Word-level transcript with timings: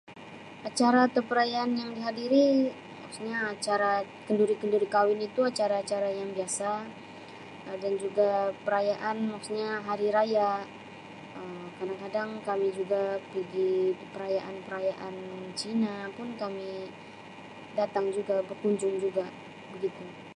Acara 0.69 0.99
atau 1.07 1.21
perayaan 1.31 1.71
yang 1.81 1.89
dihadiri 1.97 2.45
maksudnya 3.01 3.39
acara 3.53 3.91
kenduri-kenduri 4.27 4.87
kawin 4.95 5.19
itu 5.29 5.41
acara-acara 5.51 6.09
yang 6.19 6.29
biasa 6.37 6.71
dan 7.83 7.93
juga 8.03 8.29
Um 8.49 8.55
perayaan 8.65 9.17
maksudnya 9.33 9.69
hari 9.89 10.07
raya 10.17 10.49
Um 11.39 11.55
kadang-kadang 11.77 12.29
kami 12.49 12.67
juga 12.79 13.03
pigi 13.31 13.73
perayaan-perayaan 14.13 15.15
cina 15.61 15.95
pun 16.17 16.27
kami 16.41 16.71
datang 17.79 18.05
juga 18.17 18.35
berkunjung 18.49 18.95
juga 19.05 19.25
Um 19.33 19.69
begitu 19.73 20.03